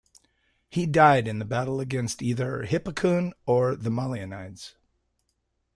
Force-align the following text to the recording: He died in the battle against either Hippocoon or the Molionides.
He 0.67 0.87
died 0.87 1.27
in 1.27 1.37
the 1.37 1.45
battle 1.45 1.79
against 1.79 2.23
either 2.23 2.63
Hippocoon 2.63 3.33
or 3.45 3.75
the 3.75 3.91
Molionides. 3.91 4.73